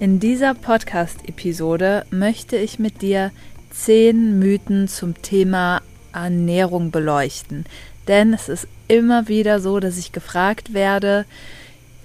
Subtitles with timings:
[0.00, 3.30] In dieser Podcast-Episode möchte ich mit dir
[3.70, 7.64] zehn Mythen zum Thema Ernährung beleuchten.
[8.08, 11.26] Denn es ist immer wieder so, dass ich gefragt werde,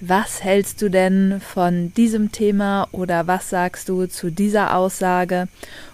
[0.01, 5.47] was hältst du denn von diesem Thema oder was sagst du zu dieser Aussage?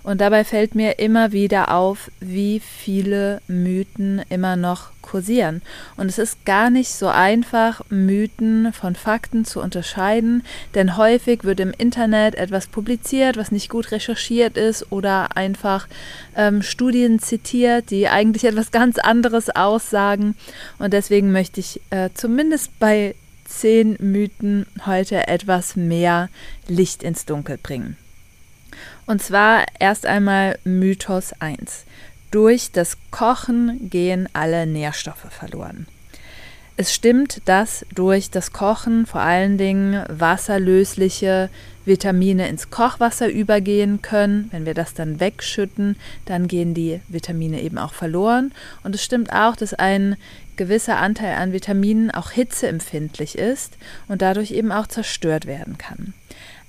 [0.03, 5.61] Und dabei fällt mir immer wieder auf, wie viele Mythen immer noch kursieren.
[5.97, 10.43] Und es ist gar nicht so einfach, Mythen von Fakten zu unterscheiden,
[10.75, 15.87] denn häufig wird im Internet etwas publiziert, was nicht gut recherchiert ist oder einfach
[16.35, 20.35] ähm, Studien zitiert, die eigentlich etwas ganz anderes aussagen.
[20.79, 23.15] Und deswegen möchte ich äh, zumindest bei
[23.45, 26.29] zehn Mythen heute etwas mehr
[26.67, 27.97] Licht ins Dunkel bringen.
[29.05, 31.85] Und zwar erst einmal Mythos 1.
[32.31, 35.87] Durch das Kochen gehen alle Nährstoffe verloren.
[36.77, 41.49] Es stimmt, dass durch das Kochen vor allen Dingen wasserlösliche
[41.85, 44.49] Vitamine ins Kochwasser übergehen können.
[44.51, 48.51] Wenn wir das dann wegschütten, dann gehen die Vitamine eben auch verloren.
[48.83, 50.17] Und es stimmt auch, dass ein
[50.57, 56.13] gewisser Anteil an Vitaminen auch hitzeempfindlich ist und dadurch eben auch zerstört werden kann.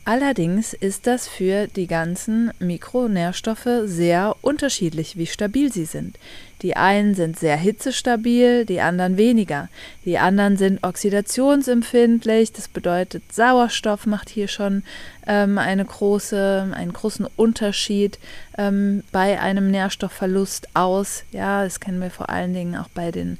[0.08, 6.16] Allerdings ist das für die ganzen Mikronährstoffe sehr unterschiedlich, wie stabil sie sind.
[6.62, 9.68] Die einen sind sehr hitzestabil, die anderen weniger.
[10.04, 14.84] Die anderen sind oxidationsempfindlich, das bedeutet Sauerstoff macht hier schon
[15.26, 18.20] ähm, eine große, einen großen Unterschied
[18.56, 21.24] ähm, bei einem Nährstoffverlust aus.
[21.32, 23.38] Ja, das kennen wir vor allen Dingen auch bei den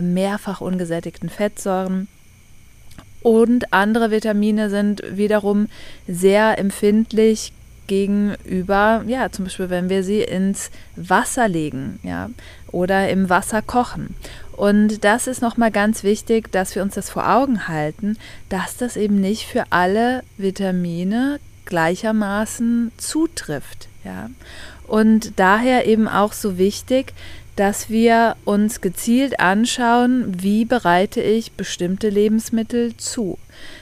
[0.00, 2.08] mehrfach ungesättigten Fettsäuren.
[3.22, 5.68] Und andere Vitamine sind wiederum
[6.06, 7.52] sehr empfindlich
[7.86, 12.30] gegenüber, ja, zum Beispiel, wenn wir sie ins Wasser legen, ja,
[12.70, 14.14] oder im Wasser kochen.
[14.52, 18.16] Und das ist nochmal ganz wichtig, dass wir uns das vor Augen halten,
[18.48, 24.30] dass das eben nicht für alle Vitamine gleichermaßen zutrifft, ja.
[24.86, 27.12] Und daher eben auch so wichtig,
[27.60, 33.36] dass wir uns gezielt anschauen, wie bereite ich bestimmte Lebensmittel zu.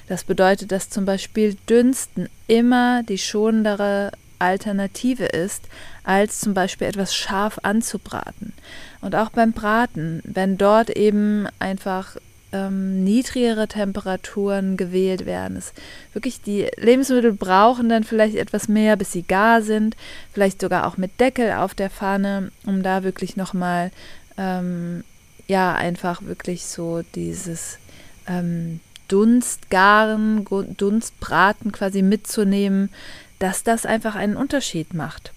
[0.08, 5.62] Das bedeutet, dass zum Beispiel Dünsten immer die schonendere Alternative ist,
[6.02, 8.52] als zum Beispiel etwas scharf anzubraten.
[9.00, 12.16] Und auch beim Braten, wenn dort eben einfach
[12.52, 15.56] ähm, niedrigere Temperaturen gewählt werden.
[15.56, 15.72] Es
[16.12, 19.96] wirklich die Lebensmittel brauchen dann vielleicht etwas mehr, bis sie gar sind,
[20.32, 23.90] vielleicht sogar auch mit Deckel auf der Pfanne, um da wirklich nochmal
[24.38, 25.04] ähm,
[25.46, 27.78] ja einfach wirklich so dieses
[28.26, 30.44] ähm, Dunstgaren,
[30.76, 32.90] Dunstbraten quasi mitzunehmen,
[33.38, 35.32] dass das einfach einen Unterschied macht.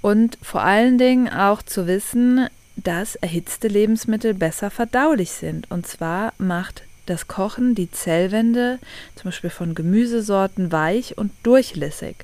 [0.00, 2.48] Und vor allen Dingen auch zu wissen,
[2.84, 5.70] dass erhitzte Lebensmittel besser verdaulich sind.
[5.70, 8.78] Und zwar macht das Kochen die Zellwände
[9.16, 12.16] zum Beispiel von Gemüsesorten weich und durchlässig,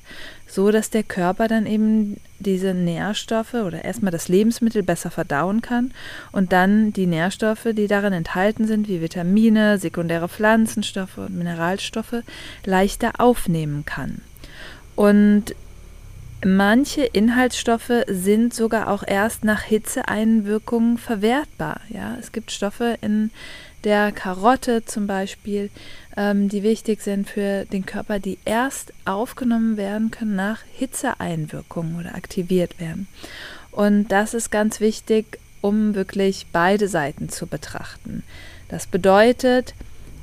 [0.47, 5.91] so dass der Körper dann eben diese Nährstoffe oder erstmal das Lebensmittel besser verdauen kann
[6.31, 12.23] und dann die Nährstoffe, die darin enthalten sind, wie Vitamine, sekundäre Pflanzenstoffe und Mineralstoffe,
[12.63, 14.21] leichter aufnehmen kann.
[14.95, 15.53] Und
[16.45, 21.81] Manche Inhaltsstoffe sind sogar auch erst nach Hitzeeinwirkungen verwertbar.
[21.89, 23.31] Ja, es gibt Stoffe in
[23.83, 25.71] der Karotte zum Beispiel,
[26.15, 32.13] ähm, die wichtig sind für den Körper, die erst aufgenommen werden können nach Hitzeeinwirkungen oder
[32.13, 33.07] aktiviert werden.
[33.71, 38.23] Und das ist ganz wichtig, um wirklich beide Seiten zu betrachten.
[38.69, 39.73] Das bedeutet,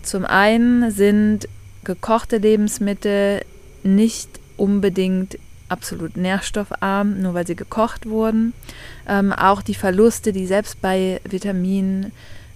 [0.02, 1.48] zum einen sind
[1.82, 3.42] gekochte Lebensmittel
[3.82, 5.38] nicht unbedingt
[5.74, 8.54] absolut nährstoffarm, nur weil sie gekocht wurden.
[9.08, 12.12] Ähm, auch die Verluste, die selbst bei Vitaminen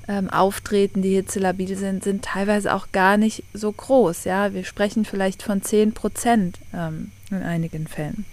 [0.07, 4.25] ähm, auftreten, die hitzelabil sind, sind teilweise auch gar nicht so groß.
[4.25, 8.25] Ja, wir sprechen vielleicht von 10 Prozent ähm, in einigen Fällen.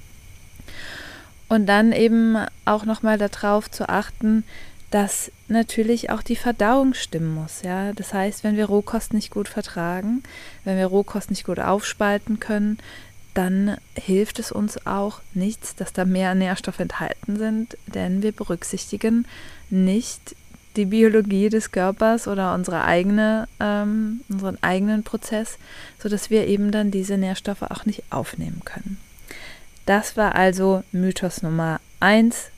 [1.49, 4.43] Und dann eben auch nochmal darauf zu achten,
[4.91, 7.61] dass natürlich auch die Verdauung stimmen muss.
[7.63, 7.91] Ja?
[7.93, 10.23] Das heißt, wenn wir Rohkost nicht gut vertragen,
[10.63, 12.77] wenn wir Rohkost nicht gut aufspalten können,
[13.35, 19.27] dann hilft es uns auch nichts, dass da mehr Nährstoffe enthalten sind, denn wir berücksichtigen
[19.69, 20.35] nicht
[20.77, 25.57] die Biologie des Körpers oder unsere eigene, ähm, unseren eigenen Prozess,
[25.99, 28.97] sodass wir eben dann diese Nährstoffe auch nicht aufnehmen können.
[29.85, 32.51] Das war also Mythos Nummer 1.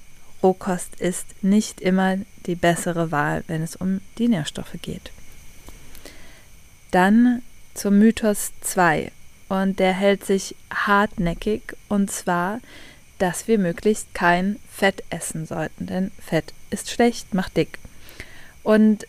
[0.44, 5.12] Rohkost ist nicht immer die bessere Wahl, wenn es um die Nährstoffe geht.
[6.92, 7.42] Dann
[7.74, 9.12] zum Mythos 2
[9.50, 12.60] und der hält sich hartnäckig und zwar,
[13.18, 17.80] dass wir möglichst kein Fett essen sollten, denn Fett ist schlecht, macht dick.
[18.64, 19.08] Und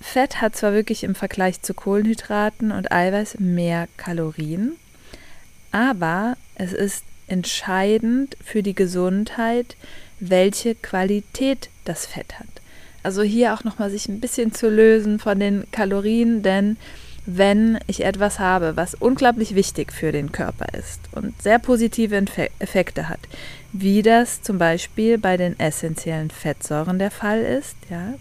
[0.00, 4.76] Fett hat zwar wirklich im Vergleich zu Kohlenhydraten und Eiweiß mehr Kalorien,
[5.70, 9.76] aber es ist entscheidend für die Gesundheit,
[10.18, 12.46] welche Qualität das Fett hat.
[13.02, 16.76] Also hier auch nochmal sich ein bisschen zu lösen von den Kalorien, denn
[17.30, 22.16] wenn ich etwas habe, was unglaublich wichtig für den Körper ist und sehr positive
[22.58, 23.20] Effekte hat,
[23.70, 27.76] wie das zum Beispiel bei den essentiellen Fettsäuren der Fall ist.
[27.90, 28.14] Ja.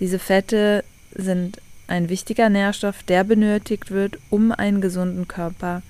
[0.00, 0.82] Diese Fette
[1.14, 5.82] sind ein wichtiger Nährstoff, der benötigt wird, um einen gesunden Körper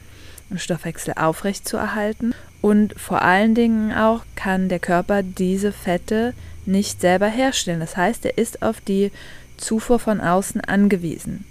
[0.50, 2.34] und Stoffwechsel aufrechtzuerhalten.
[2.60, 6.34] Und vor allen Dingen auch kann der Körper diese Fette
[6.66, 7.80] nicht selber herstellen.
[7.80, 9.10] Das heißt, er ist auf die
[9.56, 11.46] Zufuhr von außen angewiesen.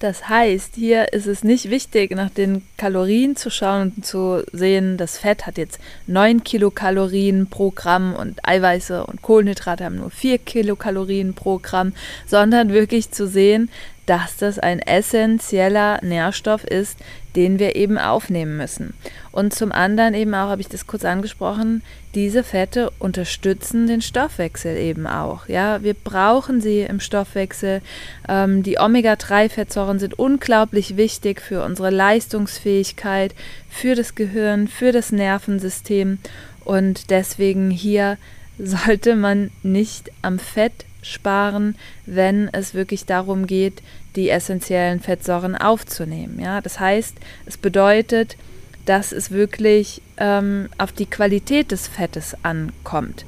[0.00, 4.96] Das heißt, hier ist es nicht wichtig, nach den Kalorien zu schauen und zu sehen,
[4.96, 10.38] das Fett hat jetzt 9 Kilokalorien pro Gramm und Eiweiße und Kohlenhydrate haben nur 4
[10.38, 11.94] Kilokalorien pro Gramm,
[12.26, 13.70] sondern wirklich zu sehen,
[14.06, 16.96] dass das ein essentieller Nährstoff ist,
[17.38, 18.94] den wir eben aufnehmen müssen.
[19.30, 21.82] Und zum anderen eben auch, habe ich das kurz angesprochen,
[22.16, 25.46] diese Fette unterstützen den Stoffwechsel eben auch.
[25.46, 27.80] Ja, wir brauchen sie im Stoffwechsel.
[28.28, 33.36] Ähm, die Omega-3-Fettsäuren sind unglaublich wichtig für unsere Leistungsfähigkeit,
[33.70, 36.18] für das Gehirn, für das Nervensystem.
[36.64, 38.18] Und deswegen hier
[38.58, 43.82] sollte man nicht am Fett sparen, wenn es wirklich darum geht,
[44.16, 46.40] die essentiellen Fettsäuren aufzunehmen.
[46.40, 47.16] Ja, das heißt,
[47.46, 48.36] es bedeutet,
[48.84, 53.24] dass es wirklich ähm, auf die Qualität des Fettes ankommt.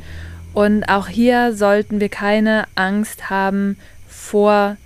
[0.53, 3.77] Und auch hier sollten wir keine Angst haben
[4.09, 4.77] vor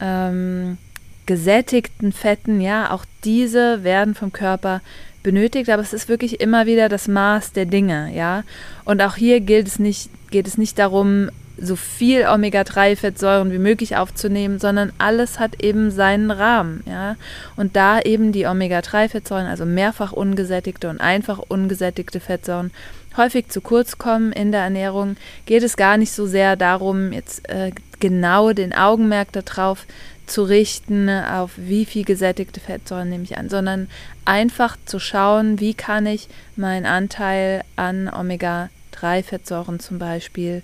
[0.00, 0.78] ähm,
[1.26, 2.60] gesättigten Fetten.
[2.60, 4.80] Ja, auch diese werden vom Körper
[5.22, 8.10] benötigt, aber es ist wirklich immer wieder das Maß der Dinge.
[8.14, 8.42] Ja,
[8.84, 11.30] und auch hier gilt es nicht, geht es nicht darum,
[11.62, 17.16] so viel Omega-3-Fettsäuren wie möglich aufzunehmen, sondern alles hat eben seinen Rahmen, ja.
[17.56, 22.72] Und da eben die Omega-3-Fettsäuren, also mehrfach ungesättigte und einfach ungesättigte Fettsäuren,
[23.16, 25.16] häufig zu kurz kommen in der Ernährung,
[25.46, 27.70] geht es gar nicht so sehr darum, jetzt äh,
[28.00, 29.86] genau den Augenmerk darauf
[30.26, 33.88] zu richten, auf wie viel gesättigte Fettsäuren nehme ich an, sondern
[34.24, 40.62] einfach zu schauen, wie kann ich meinen Anteil an Omega-3-Fettsäuren zum Beispiel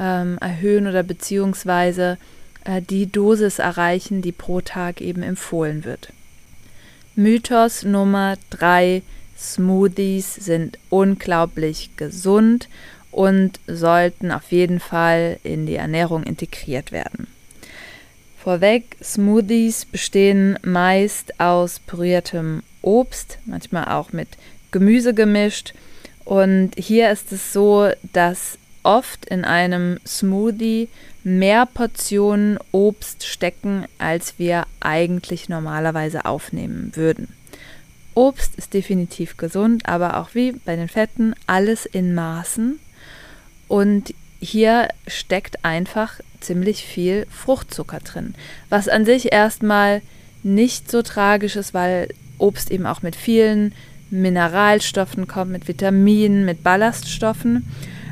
[0.00, 2.18] ähm, erhöhen oder beziehungsweise
[2.64, 6.12] äh, die Dosis erreichen, die pro Tag eben empfohlen wird.
[7.14, 9.02] Mythos Nummer drei:
[9.38, 12.68] Smoothies sind unglaublich gesund
[13.10, 17.26] und sollten auf jeden Fall in die Ernährung integriert werden.
[18.42, 24.28] Vorweg, Smoothies bestehen meist aus püriertem Obst, manchmal auch mit
[24.70, 25.74] Gemüse gemischt.
[26.24, 30.88] Und hier ist es so, dass oft in einem Smoothie
[31.22, 37.28] mehr Portionen Obst stecken, als wir eigentlich normalerweise aufnehmen würden.
[38.14, 42.78] Obst ist definitiv gesund, aber auch wie bei den Fetten alles in Maßen.
[43.68, 48.34] Und hier steckt einfach ziemlich viel Fruchtzucker drin,
[48.68, 50.02] was an sich erstmal
[50.42, 52.08] nicht so tragisch ist, weil
[52.38, 53.74] Obst eben auch mit vielen
[54.10, 57.68] Mineralstoffen kommt, mit Vitaminen, mit Ballaststoffen.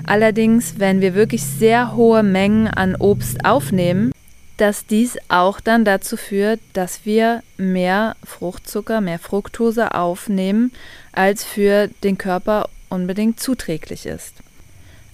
[0.09, 4.11] Allerdings, wenn wir wirklich sehr hohe Mengen an Obst aufnehmen,
[4.57, 10.73] dass dies auch dann dazu führt, dass wir mehr Fruchtzucker, mehr Fructose aufnehmen,
[11.13, 14.33] als für den Körper unbedingt zuträglich ist.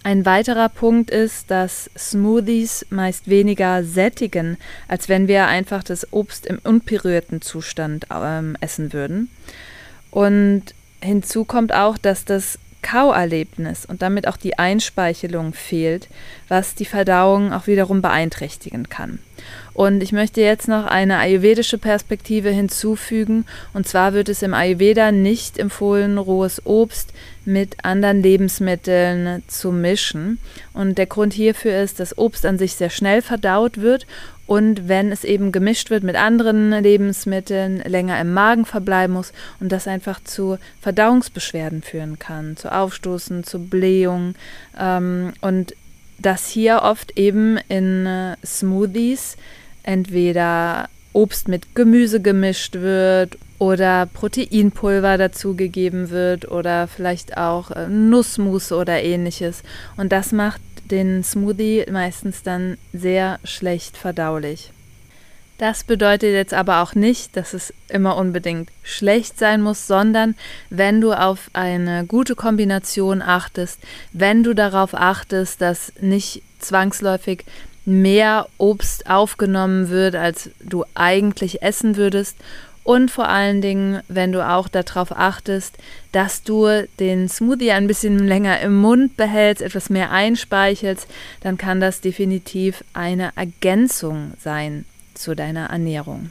[0.05, 6.47] Ein weiterer Punkt ist, dass Smoothies meist weniger sättigen, als wenn wir einfach das Obst
[6.47, 9.29] im unberührten Zustand ähm, essen würden.
[10.13, 10.67] Und
[11.03, 16.09] hinzu kommt auch, dass das Kauerlebnis und damit auch die Einspeichelung fehlt,
[16.49, 19.19] was die Verdauung auch wiederum beeinträchtigen kann.
[19.73, 23.47] Und ich möchte jetzt noch eine ayurvedische Perspektive hinzufügen.
[23.73, 27.13] Und zwar wird es im Ayurveda nicht empfohlen, rohes Obst
[27.45, 30.39] mit anderen Lebensmitteln zu mischen.
[30.75, 34.07] Und der Grund hierfür ist, dass Obst an sich sehr schnell verdaut wird
[34.47, 39.73] und wenn es eben gemischt wird mit anderen Lebensmitteln, länger im Magen verbleiben muss und
[39.73, 44.35] das einfach zu Verdauungsbeschwerden führen kann, zu Aufstoßen, zu Blähung.
[44.79, 45.75] Ähm, und
[46.19, 49.37] dass hier oft eben in äh, Smoothies
[49.83, 58.73] entweder Obst mit Gemüse gemischt wird oder Proteinpulver dazugegeben wird oder vielleicht auch äh, Nussmus
[58.73, 59.63] oder ähnliches.
[59.97, 60.61] Und das macht
[60.91, 64.71] den Smoothie meistens dann sehr schlecht verdaulich.
[65.59, 70.35] Das bedeutet jetzt aber auch nicht, dass es immer unbedingt schlecht sein muss, sondern
[70.69, 73.79] wenn du auf eine gute Kombination achtest,
[74.13, 77.45] wenn du darauf achtest, dass nicht zwangsläufig
[77.85, 82.37] mehr Obst aufgenommen wird, als du eigentlich essen würdest
[82.85, 85.77] und vor allen Dingen, wenn du auch darauf achtest,
[86.13, 91.09] dass du den Smoothie ein bisschen länger im Mund behältst, etwas mehr einspeichelst,
[91.41, 96.31] dann kann das definitiv eine Ergänzung sein zu deiner Ernährung.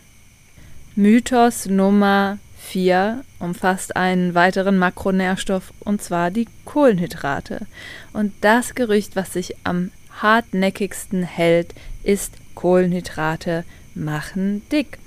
[0.95, 7.65] Mythos Nummer 4 umfasst einen weiteren Makronährstoff und zwar die Kohlenhydrate.
[8.13, 9.89] Und das Gerücht, was sich am
[10.21, 13.63] hartnäckigsten hält, ist Kohlenhydrate
[13.95, 14.99] machen dick.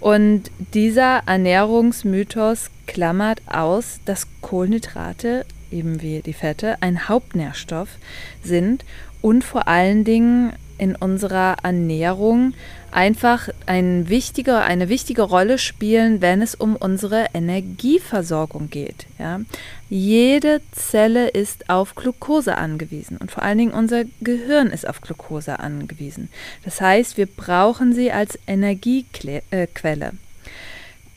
[0.00, 7.88] Und dieser Ernährungsmythos klammert aus, dass Kohlenhydrate, eben wie die Fette, ein Hauptnährstoff
[8.42, 8.84] sind
[9.20, 12.54] und vor allen Dingen in unserer Ernährung
[12.90, 19.06] einfach ein wichtiger, eine wichtige Rolle spielen, wenn es um unsere Energieversorgung geht.
[19.18, 19.40] Ja.
[19.90, 25.58] Jede Zelle ist auf Glucose angewiesen und vor allen Dingen unser Gehirn ist auf Glucose
[25.58, 26.30] angewiesen.
[26.64, 30.12] Das heißt, wir brauchen sie als Energiequelle.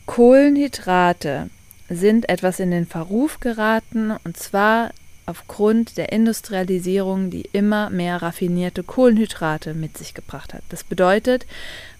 [0.05, 1.49] Kohlenhydrate
[1.89, 4.91] sind etwas in den Verruf geraten und zwar
[5.31, 10.61] aufgrund der Industrialisierung, die immer mehr raffinierte Kohlenhydrate mit sich gebracht hat.
[10.69, 11.47] Das bedeutet,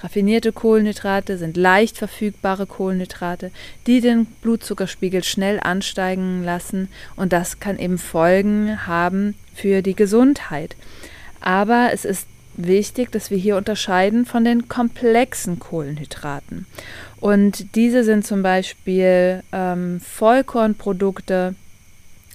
[0.01, 3.51] raffinierte Kohlenhydrate sind leicht verfügbare Kohlenhydrate,
[3.88, 10.75] die den Blutzuckerspiegel schnell ansteigen lassen und das kann eben Folgen haben für die Gesundheit.
[11.39, 16.65] Aber es ist wichtig, dass wir hier unterscheiden von den komplexen Kohlenhydraten.
[17.19, 21.55] Und diese sind zum Beispiel ähm, Vollkornprodukte,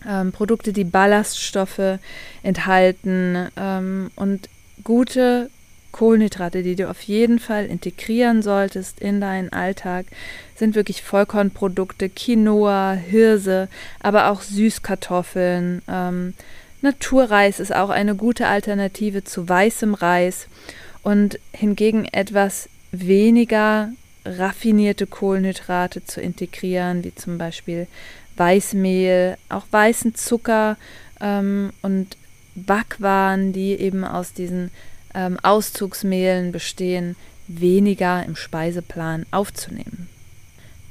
[0.06, 1.98] ähm, Produkte, die Ballaststoffe
[2.42, 4.48] enthalten ähm, und
[4.84, 5.50] gute
[5.92, 10.06] Kohlenhydrate, die du auf jeden Fall integrieren solltest in deinen Alltag,
[10.54, 13.68] sind wirklich Vollkornprodukte, Quinoa, Hirse,
[14.00, 15.82] aber auch Süßkartoffeln.
[15.88, 16.34] Ähm,
[16.82, 20.48] Naturreis ist auch eine gute Alternative zu weißem Reis
[21.02, 23.90] und hingegen etwas weniger
[24.26, 27.86] raffinierte Kohlenhydrate zu integrieren, wie zum Beispiel
[28.36, 30.76] Weißmehl, auch weißen Zucker
[31.20, 32.16] ähm, und
[32.54, 34.70] Backwaren, die eben aus diesen
[35.14, 37.16] ähm, Auszugsmehlen bestehen,
[37.48, 40.08] weniger im Speiseplan aufzunehmen.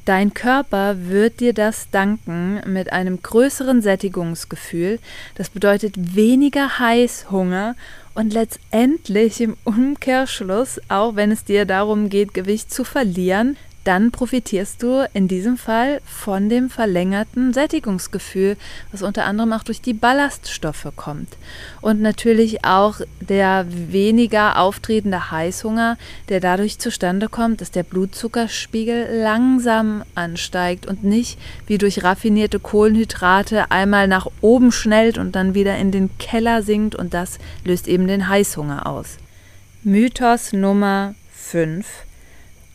[0.05, 4.99] Dein Körper wird dir das danken mit einem größeren Sättigungsgefühl.
[5.33, 7.75] Das bedeutet weniger Heißhunger
[8.13, 14.82] und letztendlich im Umkehrschluss, auch wenn es dir darum geht, Gewicht zu verlieren, dann profitierst
[14.84, 18.58] du in diesem Fall von dem verlängerten Sättigungsgefühl,
[18.92, 21.38] was unter anderem auch durch die Ballaststoffe kommt.
[21.82, 25.98] Und natürlich auch der weniger auftretende Heißhunger,
[26.30, 33.72] der dadurch zustande kommt, dass der Blutzuckerspiegel langsam ansteigt und nicht wie durch raffinierte Kohlenhydrate
[33.72, 38.08] einmal nach oben schnellt und dann wieder in den Keller sinkt und das löst eben
[38.08, 39.18] den Heißhunger aus.
[39.84, 41.86] Mythos Nummer 5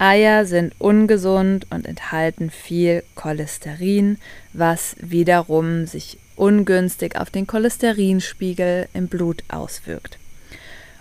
[0.00, 4.16] Eier sind ungesund und enthalten viel Cholesterin,
[4.54, 10.16] was wiederum sich ungünstig auf den Cholesterinspiegel im Blut auswirkt.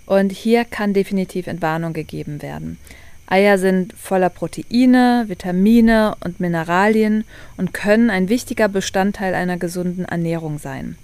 [0.05, 2.77] Und hier kann definitiv Entwarnung gegeben werden.
[3.25, 7.23] Eier sind voller Proteine, Vitamine und Mineralien
[7.55, 10.97] und können ein wichtiger Bestandteil einer gesunden Ernährung sein.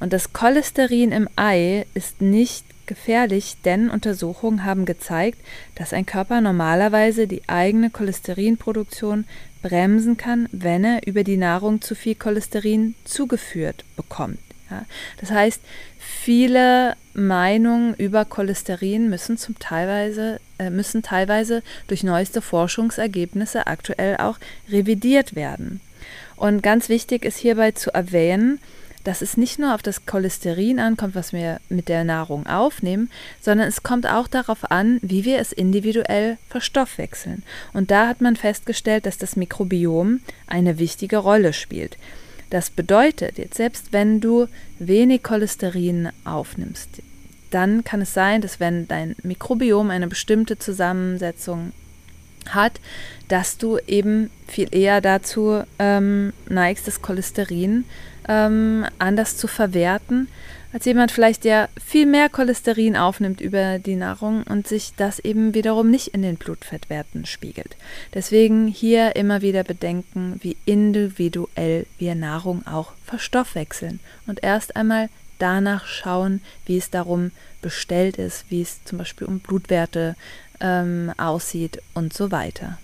[0.00, 5.38] Und das Cholesterin im Ei ist nicht gefährlich, denn Untersuchungen haben gezeigt,
[5.74, 9.24] dass ein Körper normalerweise die eigene Cholesterinproduktion
[9.62, 14.38] bremsen kann, wenn er über die Nahrung zu viel Cholesterin zugeführt bekommt.
[14.70, 14.84] Ja,
[15.20, 15.60] das heißt,
[15.98, 24.38] viele Meinungen über Cholesterin müssen zum teilweise äh, müssen teilweise durch neueste Forschungsergebnisse aktuell auch
[24.70, 25.80] revidiert werden.
[26.36, 28.60] Und ganz wichtig ist hierbei zu erwähnen,
[29.04, 33.68] dass es nicht nur auf das Cholesterin ankommt, was wir mit der Nahrung aufnehmen, sondern
[33.68, 37.42] es kommt auch darauf an, wie wir es individuell verstoffwechseln.
[37.72, 41.98] Und da hat man festgestellt, dass das Mikrobiom eine wichtige Rolle spielt.
[42.50, 44.46] Das bedeutet, jetzt selbst wenn du
[44.78, 47.02] wenig Cholesterin aufnimmst,
[47.50, 51.72] dann kann es sein, dass wenn dein Mikrobiom eine bestimmte Zusammensetzung
[52.48, 52.80] hat,
[53.28, 57.84] dass du eben viel eher dazu ähm, neigst, das Cholesterin
[58.28, 60.28] ähm, anders zu verwerten,
[60.72, 65.54] als jemand vielleicht, der viel mehr Cholesterin aufnimmt über die Nahrung und sich das eben
[65.54, 67.76] wiederum nicht in den Blutfettwerten spiegelt.
[68.14, 75.86] Deswegen hier immer wieder bedenken, wie individuell wir Nahrung auch verstoffwechseln und erst einmal danach
[75.86, 80.16] schauen, wie es darum bestellt ist, wie es zum Beispiel um Blutwerte
[80.60, 82.78] ähm, aussieht und so weiter.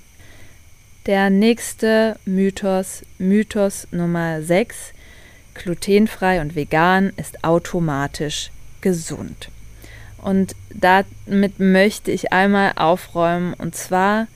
[1.06, 4.92] Der nächste Mythos, Mythos Nummer 6,
[5.58, 8.50] glutenfrei und vegan ist automatisch
[8.80, 9.50] gesund.
[10.22, 14.26] Und damit möchte ich einmal aufräumen, und zwar,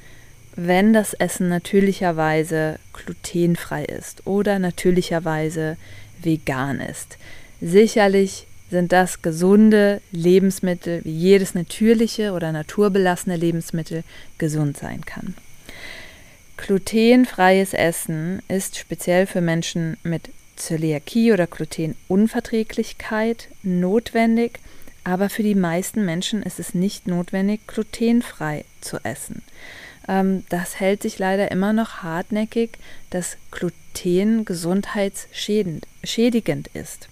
[0.54, 5.76] wenn das Essen natürlicherweise glutenfrei ist oder natürlicherweise
[6.20, 7.18] vegan ist.
[7.60, 14.02] Sicherlich sind das gesunde Lebensmittel, wie jedes natürliche oder naturbelassene Lebensmittel
[14.38, 15.34] gesund sein kann.
[16.56, 20.30] Glutenfreies Essen ist speziell für Menschen mit
[20.62, 24.60] Zöliakie oder Glutenunverträglichkeit notwendig,
[25.04, 29.42] aber für die meisten Menschen ist es nicht notwendig, glutenfrei zu essen.
[30.08, 32.78] Ähm, das hält sich leider immer noch hartnäckig,
[33.10, 37.08] dass Gluten gesundheitsschädigend ist.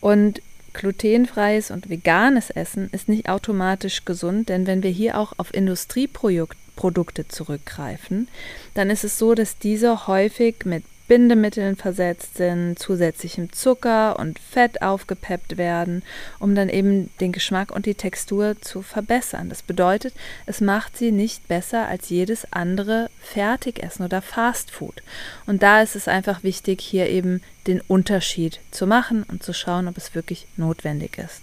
[0.00, 0.40] Und
[0.72, 7.26] glutenfreies und veganes Essen ist nicht automatisch gesund, denn wenn wir hier auch auf Industrieprodukte
[7.26, 8.28] zurückgreifen,
[8.74, 14.80] dann ist es so, dass diese häufig mit Bindemitteln versetzt sind, zusätzlichem Zucker und Fett
[14.80, 16.04] aufgepeppt werden,
[16.38, 19.48] um dann eben den Geschmack und die Textur zu verbessern.
[19.48, 20.14] Das bedeutet,
[20.46, 25.02] es macht sie nicht besser als jedes andere Fertigessen oder Fastfood.
[25.46, 29.88] Und da ist es einfach wichtig, hier eben den Unterschied zu machen und zu schauen,
[29.88, 31.42] ob es wirklich notwendig ist.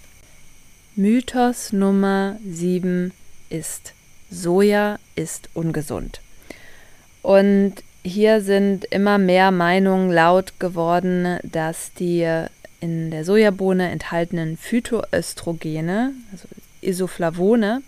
[0.96, 3.12] Mythos Nummer 7
[3.50, 3.92] ist,
[4.30, 6.22] Soja ist ungesund.
[7.20, 7.74] Und
[8.04, 12.26] hier sind immer mehr Meinungen laut geworden, dass die
[12.80, 16.46] in der Sojabohne enthaltenen Phytoöstrogene, also
[16.80, 17.82] Isoflavone,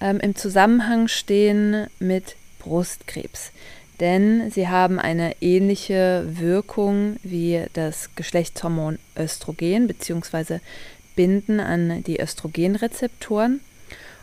[0.00, 3.52] ähm, im Zusammenhang stehen mit Brustkrebs.
[4.00, 10.60] Denn sie haben eine ähnliche Wirkung wie das Geschlechtshormon Östrogen bzw.
[11.16, 13.60] binden an die Östrogenrezeptoren.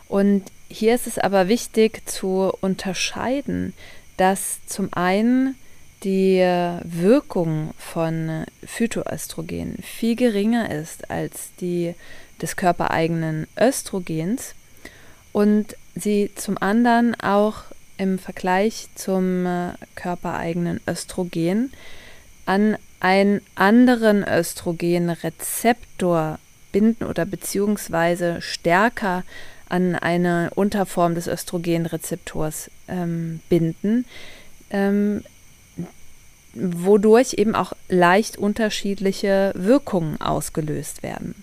[0.08, 3.74] Und hier ist es aber wichtig zu unterscheiden
[4.16, 5.56] dass zum einen
[6.02, 6.40] die
[6.84, 11.94] Wirkung von Phytoöstrogen viel geringer ist als die
[12.40, 14.54] des körpereigenen Östrogens
[15.32, 17.64] und sie zum anderen auch
[17.96, 19.46] im Vergleich zum
[19.94, 21.72] körpereigenen Östrogen
[22.44, 26.38] an einen anderen Östrogenrezeptor
[26.72, 29.24] binden oder beziehungsweise stärker
[29.68, 34.04] an eine Unterform des Östrogenrezeptors ähm, binden,
[34.70, 35.24] ähm,
[36.54, 41.34] wodurch eben auch leicht unterschiedliche Wirkungen ausgelöst werden.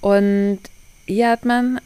[0.00, 0.60] Und
[1.06, 1.80] hier hat man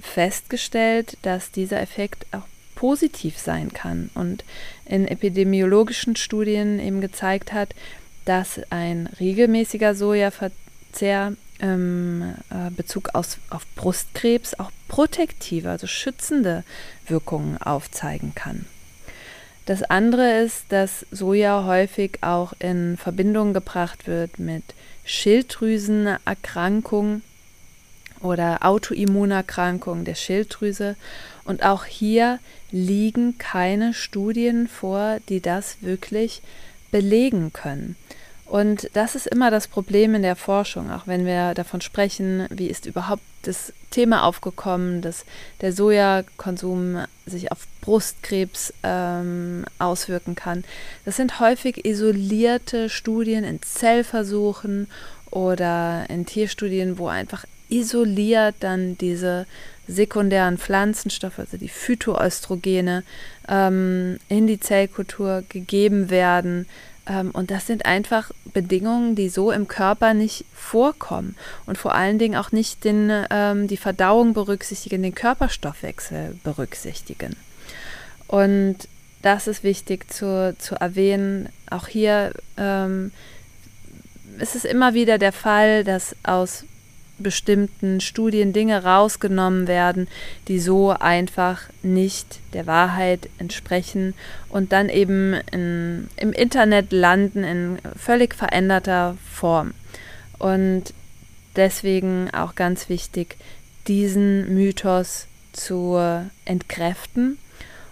[0.00, 4.44] festgestellt, dass dieser Effekt auch positiv sein kann und
[4.84, 7.74] in epidemiologischen Studien eben gezeigt hat,
[8.24, 16.64] dass ein regelmäßiger Sojaverzehr im äh, Bezug aus, auf Brustkrebs auch protektive, also schützende
[17.06, 18.66] Wirkungen aufzeigen kann.
[19.66, 24.62] Das andere ist, dass Soja häufig auch in Verbindung gebracht wird mit
[25.04, 27.22] Schilddrüsenerkrankungen
[28.20, 30.96] oder Autoimmunerkrankungen der Schilddrüse.
[31.44, 32.40] Und auch hier
[32.70, 36.42] liegen keine Studien vor, die das wirklich
[36.90, 37.96] belegen können.
[38.54, 42.68] Und das ist immer das Problem in der Forschung, auch wenn wir davon sprechen, wie
[42.68, 45.24] ist überhaupt das Thema aufgekommen, dass
[45.60, 50.62] der Sojakonsum sich auf Brustkrebs ähm, auswirken kann.
[51.04, 54.86] Das sind häufig isolierte Studien in Zellversuchen
[55.32, 59.46] oder in Tierstudien, wo einfach isoliert dann diese
[59.88, 63.02] sekundären Pflanzenstoffe, also die Phytoöstrogene,
[63.48, 66.66] ähm, in die Zellkultur gegeben werden
[67.06, 71.36] und das sind einfach Bedingungen, die so im Körper nicht vorkommen
[71.66, 77.36] und vor allen Dingen auch nicht den, ähm, die Verdauung berücksichtigen, den Körperstoffwechsel berücksichtigen.
[78.26, 78.88] Und
[79.20, 81.48] das ist wichtig zu, zu erwähnen.
[81.70, 83.10] Auch hier ähm,
[84.38, 86.64] ist es immer wieder der Fall, dass aus
[87.18, 90.08] bestimmten Studien Dinge rausgenommen werden,
[90.48, 94.14] die so einfach nicht der Wahrheit entsprechen
[94.48, 99.74] und dann eben in, im Internet landen in völlig veränderter Form.
[100.38, 100.92] Und
[101.56, 103.36] deswegen auch ganz wichtig,
[103.86, 106.00] diesen Mythos zu
[106.44, 107.38] entkräften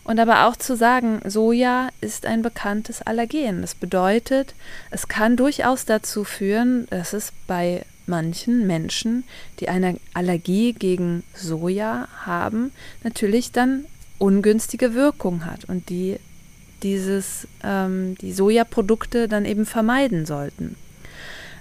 [0.04, 3.60] und aber auch zu sagen, Soja ist ein bekanntes Allergen.
[3.60, 4.54] Das bedeutet,
[4.90, 9.24] es kann durchaus dazu führen, dass es bei manchen Menschen,
[9.60, 13.84] die eine Allergie gegen Soja haben, natürlich dann
[14.18, 16.18] ungünstige Wirkung hat und die
[16.82, 20.76] dieses, ähm, die Sojaprodukte dann eben vermeiden sollten.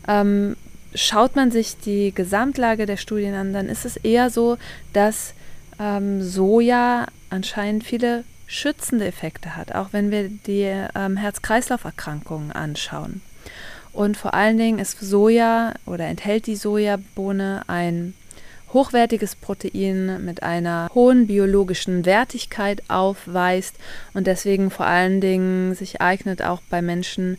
[0.07, 0.55] Ähm,
[0.95, 4.57] schaut man sich die Gesamtlage der Studien an, dann ist es eher so,
[4.93, 5.33] dass
[5.79, 13.21] ähm, Soja anscheinend viele schützende Effekte hat, auch wenn wir die ähm, Herz-Kreislauf-Erkrankungen anschauen.
[13.93, 18.13] Und vor allen Dingen ist Soja oder enthält die Sojabohne ein
[18.73, 23.75] hochwertiges Protein mit einer hohen biologischen Wertigkeit aufweist
[24.13, 27.37] und deswegen vor allen Dingen sich eignet auch bei Menschen,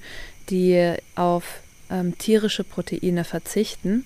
[0.50, 1.60] die auf
[1.90, 4.04] ähm, tierische Proteine verzichten.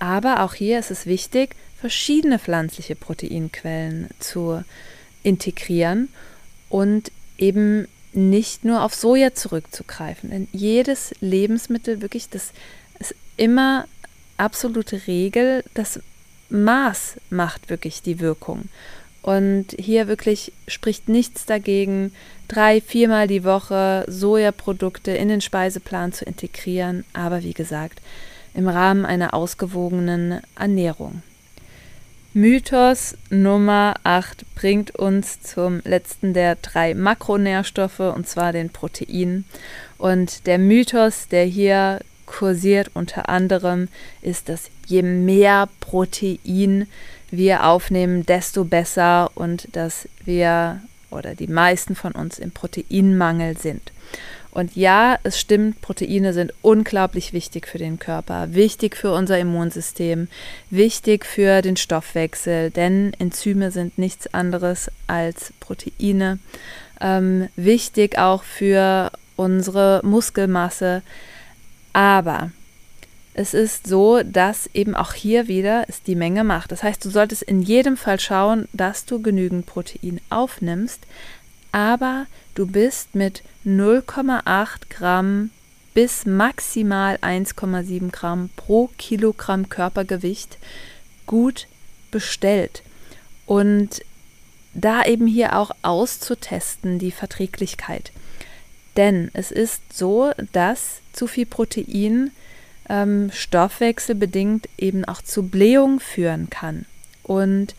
[0.00, 4.62] Aber auch hier ist es wichtig, verschiedene pflanzliche Proteinquellen zu
[5.22, 6.08] integrieren
[6.68, 7.86] und eben
[8.18, 10.30] nicht nur auf Soja zurückzugreifen.
[10.30, 12.52] Denn jedes Lebensmittel, wirklich, das
[12.98, 13.86] ist immer
[14.36, 16.00] absolute Regel, das
[16.50, 18.68] Maß macht wirklich die Wirkung.
[19.22, 22.12] Und hier wirklich spricht nichts dagegen,
[22.46, 28.00] drei, viermal die Woche Sojaprodukte in den Speiseplan zu integrieren, aber wie gesagt,
[28.54, 31.22] im Rahmen einer ausgewogenen Ernährung.
[32.34, 39.46] Mythos Nummer 8 bringt uns zum letzten der drei Makronährstoffe, und zwar den Proteinen.
[39.96, 43.88] Und der Mythos, der hier kursiert unter anderem,
[44.20, 46.86] ist, dass je mehr Protein
[47.30, 53.90] wir aufnehmen, desto besser und dass wir oder die meisten von uns im Proteinmangel sind.
[54.58, 60.26] Und ja, es stimmt, Proteine sind unglaublich wichtig für den Körper, wichtig für unser Immunsystem,
[60.68, 66.40] wichtig für den Stoffwechsel, denn Enzyme sind nichts anderes als Proteine.
[67.00, 71.02] Ähm, wichtig auch für unsere Muskelmasse.
[71.92, 72.50] Aber
[73.34, 76.72] es ist so, dass eben auch hier wieder es die Menge macht.
[76.72, 81.06] Das heißt, du solltest in jedem Fall schauen, dass du genügend Protein aufnimmst,
[81.78, 85.50] aber du bist mit 0,8 Gramm
[85.94, 90.58] bis maximal 1,7 Gramm pro Kilogramm Körpergewicht
[91.26, 91.68] gut
[92.10, 92.82] bestellt.
[93.46, 94.02] Und
[94.74, 98.10] da eben hier auch auszutesten, die Verträglichkeit.
[98.96, 102.32] Denn es ist so, dass zu viel Protein
[102.88, 106.86] ähm, stoffwechselbedingt eben auch zu Blähung führen kann.
[107.22, 107.76] Und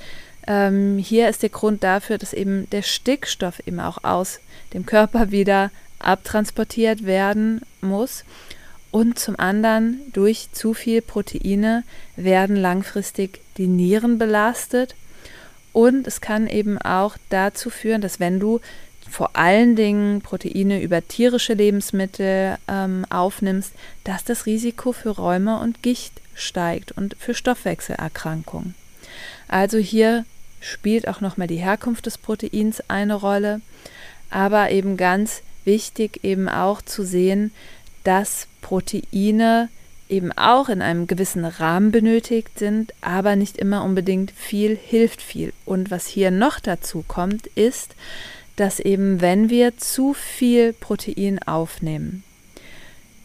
[0.50, 4.40] ähm, hier ist der Grund dafür, dass eben der Stickstoff eben auch aus
[4.74, 8.26] dem Körper wieder abtransportiert werden muss.
[8.90, 11.84] Und zum anderen durch zu viel Proteine
[12.16, 14.96] werden langfristig die Nieren belastet.
[15.72, 18.60] Und es kann eben auch dazu führen, dass wenn du
[19.08, 25.84] vor allen Dingen Proteine über tierische Lebensmittel ähm, aufnimmst, dass das Risiko für Rheuma und
[25.84, 28.74] Gicht steigt und für Stoffwechselerkrankungen.
[29.48, 30.26] Also hier
[30.60, 33.62] spielt auch nochmal die Herkunft des Proteins eine Rolle,
[34.30, 37.52] aber eben ganz wichtig eben auch zu sehen,
[38.04, 39.70] dass Proteine
[40.10, 45.54] eben auch in einem gewissen Rahmen benötigt sind, aber nicht immer unbedingt viel hilft viel.
[45.66, 47.96] Und was hier noch dazu kommt, ist,
[48.56, 52.24] dass eben wenn wir zu viel Protein aufnehmen,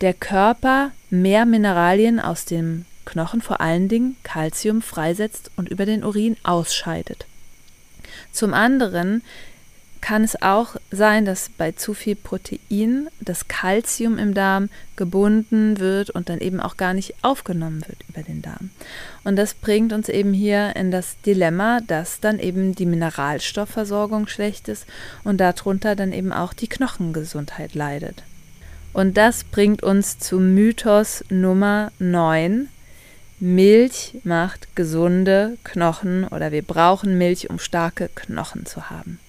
[0.01, 6.05] der Körper mehr Mineralien aus dem Knochen, vor allen Dingen Kalzium, freisetzt und über den
[6.05, 7.27] Urin ausscheidet.
[8.33, 9.23] Zum anderen
[10.05, 16.11] kann es auch sein, dass bei zu viel Protein das Kalzium im Darm gebunden wird
[16.11, 18.69] und dann eben auch gar nicht aufgenommen wird über den Darm.
[19.25, 24.69] Und das bringt uns eben hier in das Dilemma, dass dann eben die Mineralstoffversorgung schlecht
[24.69, 24.85] ist
[25.25, 28.25] und darunter dann eben auch die Knochengesundheit leidet.
[28.93, 32.69] Und das bringt uns zu Mythos Nummer 9.
[33.44, 39.20] Milch macht gesunde Knochen oder wir brauchen Milch, um starke Knochen zu haben.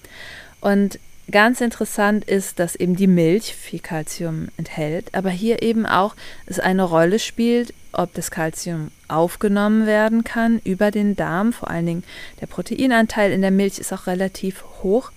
[0.62, 0.98] Und
[1.30, 6.58] ganz interessant ist, dass eben die Milch viel Kalzium enthält, aber hier eben auch es
[6.58, 11.52] eine Rolle spielt, ob das Kalzium aufgenommen werden kann über den Darm.
[11.52, 12.04] Vor allen Dingen
[12.40, 15.12] der Proteinanteil in der Milch ist auch relativ hoch.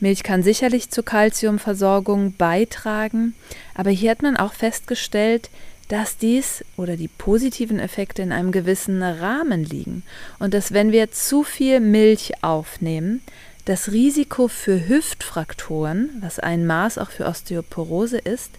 [0.00, 3.36] Milch kann sicherlich zur Kalziumversorgung beitragen,
[3.74, 5.48] aber hier hat man auch festgestellt,
[5.88, 10.02] dass dies oder die positiven Effekte in einem gewissen Rahmen liegen
[10.38, 13.22] und dass wenn wir zu viel Milch aufnehmen,
[13.66, 18.52] das Risiko für Hüftfrakturen, was ein Maß auch für Osteoporose ist,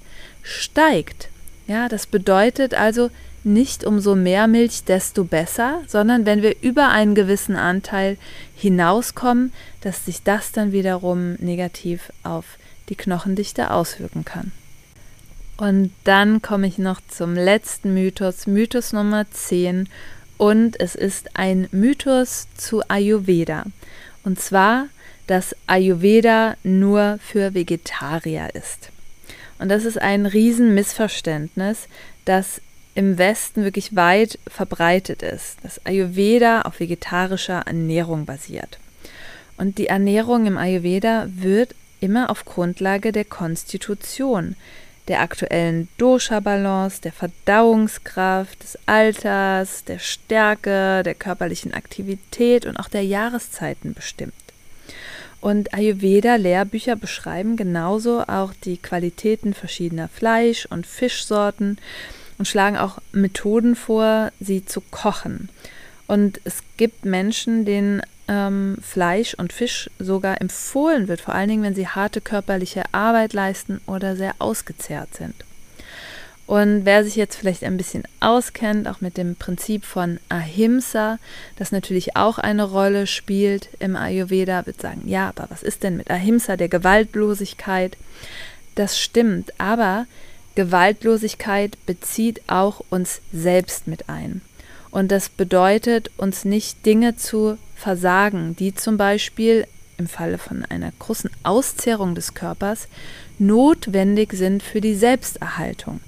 [0.44, 1.30] steigt.
[1.66, 3.10] Ja, das bedeutet also
[3.44, 8.18] nicht umso mehr Milch, desto besser, sondern wenn wir über einen gewissen Anteil
[8.56, 12.58] hinauskommen, dass sich das dann wiederum negativ auf
[12.90, 14.52] die Knochendichte auswirken kann.
[15.58, 19.89] Und dann komme ich noch zum letzten Mythos, Mythos Nummer 10.
[20.38, 23.65] Und es ist ein Mythos zu Ayurveda.
[24.24, 24.88] Und zwar,
[25.26, 28.89] dass Ayurveda nur für Vegetarier ist.
[29.58, 31.88] Und das ist ein Riesenmissverständnis,
[32.26, 32.62] das
[32.93, 38.80] im Westen wirklich weit verbreitet ist, dass Ayurveda auf vegetarischer Ernährung basiert.
[39.58, 44.56] Und die Ernährung im Ayurveda wird immer auf Grundlage der Konstitution,
[45.08, 53.04] der aktuellen Dosha-Balance, der Verdauungskraft, des Alters, der Stärke, der körperlichen Aktivität und auch der
[53.04, 54.34] Jahreszeiten bestimmt.
[55.39, 61.78] Und Ayurveda-Lehrbücher beschreiben genauso auch die Qualitäten verschiedener Fleisch- und Fischsorten
[62.38, 65.50] und schlagen auch Methoden vor, sie zu kochen.
[66.08, 71.63] Und es gibt Menschen, denen ähm, Fleisch und Fisch sogar empfohlen wird, vor allen Dingen,
[71.63, 75.36] wenn sie harte körperliche Arbeit leisten oder sehr ausgezehrt sind.
[76.48, 81.20] Und wer sich jetzt vielleicht ein bisschen auskennt, auch mit dem Prinzip von Ahimsa,
[81.58, 85.98] das natürlich auch eine Rolle spielt im Ayurveda, wird sagen, ja, aber was ist denn
[85.98, 87.98] mit Ahimsa, der Gewaltlosigkeit?
[88.76, 90.06] Das stimmt, aber
[90.56, 94.42] Gewaltlosigkeit bezieht auch uns selbst mit ein.
[94.98, 99.68] Und das bedeutet, uns nicht Dinge zu versagen, die zum Beispiel
[100.00, 102.88] im Falle von einer großen Auszehrung des Körpers
[103.38, 106.00] notwendig sind für die Selbsterhaltung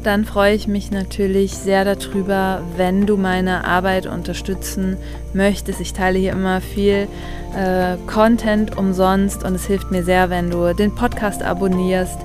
[0.03, 4.97] dann freue ich mich natürlich sehr darüber, wenn du meine Arbeit unterstützen
[5.33, 5.81] möchtest.
[5.81, 7.09] Ich teile hier immer viel
[7.57, 12.19] äh, Content umsonst und es hilft mir sehr, wenn du den Podcast abonnierst,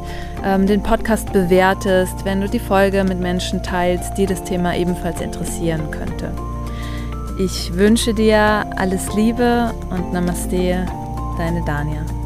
[0.44, 5.22] ähm, den Podcast bewertest, wenn du die Folge mit Menschen teilst, die das Thema ebenfalls
[5.22, 6.32] interessieren könnte.
[7.40, 10.86] Ich wünsche dir alles Liebe und Namaste,
[11.38, 12.17] deine Dania.